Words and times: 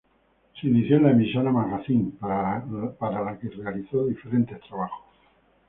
Se 0.59 0.65
inició 0.67 0.95
en 0.97 1.03
la 1.03 1.11
emisora 1.11 1.51
Magazine 1.51 2.13
para 2.19 2.65
la 3.23 3.37
que 3.39 3.49
realizó 3.51 4.07
diferentes 4.07 4.59
trabajos. 4.61 5.05